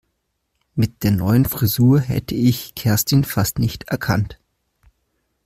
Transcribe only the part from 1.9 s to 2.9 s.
hätte ich